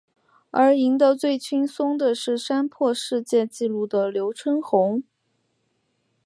[0.49, 5.03] 而赢得最轻松的是三破世界纪录的刘春红。